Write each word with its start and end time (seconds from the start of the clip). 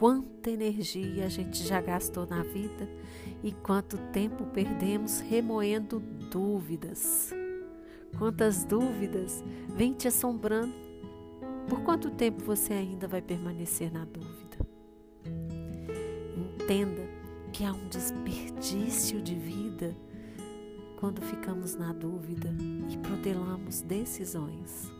quanta 0.00 0.50
energia 0.50 1.26
a 1.26 1.28
gente 1.28 1.62
já 1.62 1.78
gastou 1.78 2.26
na 2.26 2.42
vida 2.42 2.88
e 3.44 3.52
quanto 3.52 3.98
tempo 4.10 4.46
perdemos 4.46 5.20
remoendo 5.20 6.00
dúvidas. 6.30 7.34
Quantas 8.16 8.64
dúvidas 8.64 9.44
vêm 9.76 9.92
te 9.92 10.08
assombrando? 10.08 10.72
Por 11.68 11.82
quanto 11.82 12.10
tempo 12.10 12.42
você 12.42 12.72
ainda 12.72 13.06
vai 13.06 13.20
permanecer 13.20 13.92
na 13.92 14.06
dúvida? 14.06 14.56
Entenda 16.34 17.06
que 17.52 17.62
há 17.62 17.70
um 17.70 17.86
desperdício 17.88 19.20
de 19.20 19.34
vida 19.34 19.94
quando 20.98 21.20
ficamos 21.20 21.74
na 21.74 21.92
dúvida 21.92 22.48
e 22.88 22.96
protelamos 22.96 23.82
decisões. 23.82 24.99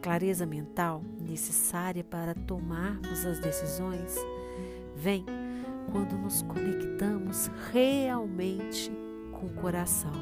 Clareza 0.00 0.46
mental 0.46 1.02
necessária 1.20 2.04
para 2.04 2.34
tomarmos 2.34 3.26
as 3.26 3.40
decisões 3.40 4.14
vem 4.94 5.24
quando 5.90 6.16
nos 6.16 6.42
conectamos 6.42 7.50
realmente 7.72 8.90
com 9.32 9.46
o 9.46 9.54
coração. 9.54 10.12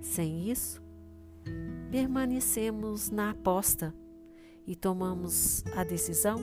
Sem 0.00 0.50
isso, 0.50 0.82
permanecemos 1.90 3.10
na 3.10 3.30
aposta 3.30 3.94
e 4.66 4.74
tomamos 4.74 5.64
a 5.76 5.84
decisão 5.84 6.40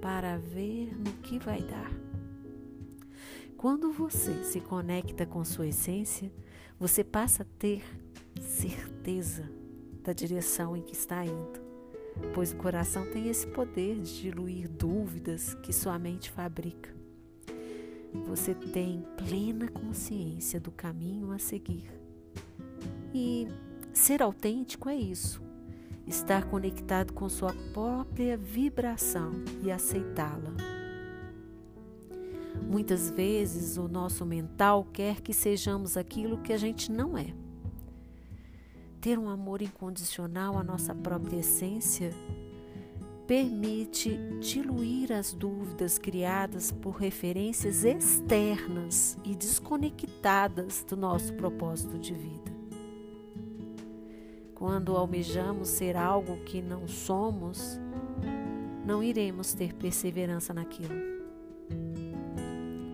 para 0.00 0.38
ver 0.38 0.96
no 0.96 1.12
que 1.22 1.38
vai 1.38 1.62
dar. 1.62 1.90
Quando 3.56 3.92
você 3.92 4.44
se 4.44 4.60
conecta 4.60 5.26
com 5.26 5.44
sua 5.44 5.66
essência, 5.66 6.30
você 6.78 7.02
passa 7.02 7.42
a 7.42 7.46
ter 7.58 7.82
certeza 8.40 9.50
da 10.06 10.12
direção 10.12 10.76
em 10.76 10.82
que 10.82 10.94
está 10.94 11.26
indo, 11.26 11.60
pois 12.32 12.52
o 12.52 12.56
coração 12.56 13.04
tem 13.10 13.28
esse 13.28 13.44
poder 13.48 14.00
de 14.00 14.22
diluir 14.22 14.68
dúvidas 14.68 15.54
que 15.54 15.72
sua 15.72 15.98
mente 15.98 16.30
fabrica. 16.30 16.94
Você 18.26 18.54
tem 18.54 19.04
plena 19.16 19.68
consciência 19.68 20.60
do 20.60 20.70
caminho 20.70 21.32
a 21.32 21.38
seguir. 21.38 21.90
E 23.12 23.48
ser 23.92 24.22
autêntico 24.22 24.88
é 24.88 24.94
isso 24.94 25.44
estar 26.06 26.44
conectado 26.44 27.12
com 27.12 27.28
sua 27.28 27.52
própria 27.72 28.36
vibração 28.36 29.32
e 29.60 29.72
aceitá-la. 29.72 30.54
Muitas 32.62 33.10
vezes 33.10 33.76
o 33.76 33.88
nosso 33.88 34.24
mental 34.24 34.86
quer 34.92 35.20
que 35.20 35.34
sejamos 35.34 35.96
aquilo 35.96 36.38
que 36.38 36.52
a 36.52 36.56
gente 36.56 36.92
não 36.92 37.18
é. 37.18 37.34
Ter 39.00 39.18
um 39.18 39.28
amor 39.28 39.62
incondicional 39.62 40.58
à 40.58 40.64
nossa 40.64 40.94
própria 40.94 41.38
essência 41.38 42.12
permite 43.26 44.16
diluir 44.40 45.12
as 45.12 45.32
dúvidas 45.32 45.98
criadas 45.98 46.70
por 46.70 46.92
referências 46.96 47.84
externas 47.84 49.18
e 49.24 49.34
desconectadas 49.34 50.84
do 50.88 50.96
nosso 50.96 51.34
propósito 51.34 51.98
de 51.98 52.14
vida. 52.14 52.56
Quando 54.54 54.96
almejamos 54.96 55.68
ser 55.68 55.96
algo 55.96 56.38
que 56.44 56.62
não 56.62 56.86
somos, 56.86 57.78
não 58.86 59.02
iremos 59.02 59.52
ter 59.52 59.74
perseverança 59.74 60.54
naquilo. 60.54 60.94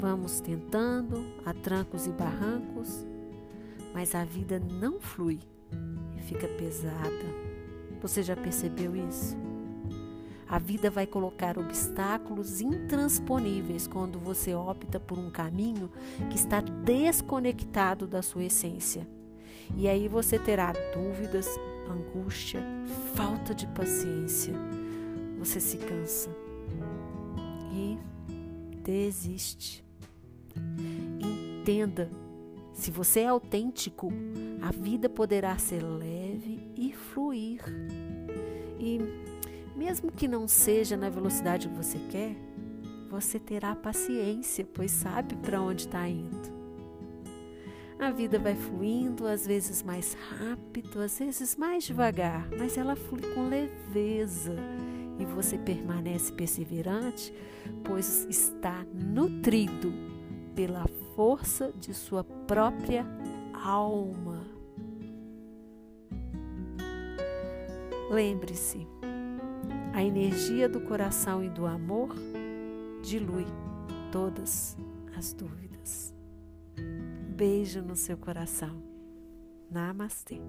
Vamos 0.00 0.40
tentando 0.40 1.24
a 1.44 1.52
trancos 1.54 2.06
e 2.06 2.10
barrancos, 2.10 3.06
mas 3.92 4.14
a 4.14 4.24
vida 4.24 4.58
não 4.58 5.00
flui 5.00 5.38
e 6.16 6.22
fica 6.22 6.48
pesada. 6.48 7.44
Você 8.00 8.22
já 8.22 8.36
percebeu 8.36 8.94
isso? 8.94 9.36
A 10.46 10.58
vida 10.58 10.90
vai 10.90 11.06
colocar 11.06 11.58
obstáculos 11.58 12.60
intransponíveis 12.60 13.86
quando 13.86 14.18
você 14.20 14.54
opta 14.54 15.00
por 15.00 15.18
um 15.18 15.30
caminho 15.30 15.90
que 16.30 16.36
está 16.36 16.60
desconectado 16.60 18.06
da 18.06 18.22
sua 18.22 18.44
essência. 18.44 19.08
E 19.76 19.88
aí 19.88 20.06
você 20.06 20.38
terá 20.38 20.72
dúvidas, 20.94 21.48
angústia, 21.88 22.62
falta 23.14 23.54
de 23.54 23.66
paciência. 23.68 24.54
Você 25.38 25.58
se 25.58 25.78
cansa 25.78 26.30
e 27.72 27.98
desiste. 28.82 29.84
Entenda, 31.18 32.10
se 32.74 32.90
você 32.90 33.20
é 33.20 33.28
autêntico, 33.28 34.12
a 34.60 34.72
vida 34.72 35.08
poderá 35.08 35.56
ser 35.56 35.80
leve 35.82 36.68
e 36.76 36.92
fluir. 36.92 37.62
E 38.78 38.98
mesmo 39.76 40.10
que 40.10 40.26
não 40.26 40.48
seja 40.48 40.96
na 40.96 41.08
velocidade 41.08 41.68
que 41.68 41.74
você 41.74 41.98
quer, 42.10 42.36
você 43.08 43.38
terá 43.38 43.76
paciência, 43.76 44.66
pois 44.74 44.90
sabe 44.90 45.36
para 45.36 45.62
onde 45.62 45.82
está 45.82 46.06
indo. 46.08 46.52
A 47.96 48.10
vida 48.10 48.40
vai 48.40 48.56
fluindo, 48.56 49.26
às 49.26 49.46
vezes 49.46 49.80
mais 49.80 50.14
rápido, 50.14 51.00
às 51.00 51.16
vezes 51.16 51.56
mais 51.56 51.84
devagar, 51.84 52.48
mas 52.58 52.76
ela 52.76 52.96
flui 52.96 53.22
com 53.34 53.48
leveza 53.48 54.56
e 55.16 55.24
você 55.24 55.56
permanece 55.56 56.32
perseverante, 56.32 57.32
pois 57.84 58.26
está 58.28 58.84
nutrido 58.92 60.13
pela 60.54 60.86
força 61.14 61.72
de 61.78 61.92
sua 61.92 62.24
própria 62.24 63.06
alma. 63.52 64.46
Lembre-se, 68.10 68.86
a 69.92 70.02
energia 70.02 70.68
do 70.68 70.80
coração 70.80 71.42
e 71.42 71.48
do 71.48 71.66
amor 71.66 72.14
dilui 73.02 73.46
todas 74.12 74.76
as 75.16 75.32
dúvidas 75.32 75.64
beijo 77.34 77.82
no 77.82 77.96
seu 77.96 78.16
coração. 78.16 78.80
Namastê. 79.70 80.40